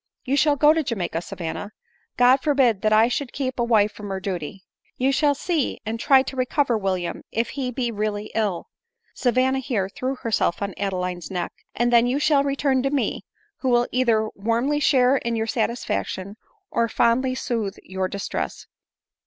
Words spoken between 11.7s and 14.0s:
and then you shall return to me, who will